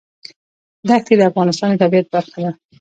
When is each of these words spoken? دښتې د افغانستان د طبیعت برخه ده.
دښتې 0.87 1.13
د 1.17 1.21
افغانستان 1.31 1.69
د 1.71 1.75
طبیعت 1.83 2.07
برخه 2.13 2.37
ده. 2.43 2.51